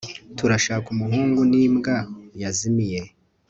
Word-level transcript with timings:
Turashaka 0.37 0.87
umuhungu 0.95 1.39
nimbwa 1.51 1.95
yazimiye 2.41 3.01